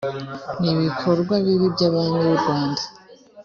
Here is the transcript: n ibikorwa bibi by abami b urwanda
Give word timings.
n 0.61 0.63
ibikorwa 0.73 1.35
bibi 1.45 1.67
by 1.75 1.81
abami 1.87 2.19
b 2.23 2.25
urwanda 2.33 2.81